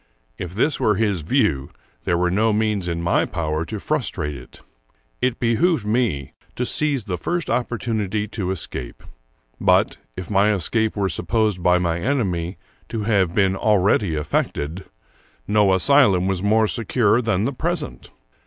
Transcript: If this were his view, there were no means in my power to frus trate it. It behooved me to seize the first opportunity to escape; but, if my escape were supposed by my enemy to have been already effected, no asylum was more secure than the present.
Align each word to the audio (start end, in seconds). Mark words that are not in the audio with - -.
If 0.39 0.55
this 0.55 0.79
were 0.79 0.95
his 0.95 1.21
view, 1.21 1.69
there 2.05 2.17
were 2.17 2.31
no 2.31 2.51
means 2.51 2.87
in 2.87 3.03
my 3.03 3.23
power 3.23 3.63
to 3.65 3.75
frus 3.75 4.09
trate 4.11 4.35
it. 4.35 4.61
It 5.21 5.39
behooved 5.39 5.85
me 5.85 6.33
to 6.55 6.65
seize 6.65 7.03
the 7.03 7.19
first 7.19 7.51
opportunity 7.51 8.27
to 8.29 8.49
escape; 8.49 9.03
but, 9.59 9.97
if 10.17 10.31
my 10.31 10.55
escape 10.55 10.95
were 10.95 11.07
supposed 11.07 11.61
by 11.61 11.77
my 11.77 11.99
enemy 11.99 12.57
to 12.89 13.03
have 13.03 13.35
been 13.35 13.55
already 13.55 14.15
effected, 14.15 14.85
no 15.47 15.71
asylum 15.71 16.25
was 16.25 16.41
more 16.41 16.65
secure 16.65 17.21
than 17.21 17.45
the 17.45 17.53
present. 17.53 18.09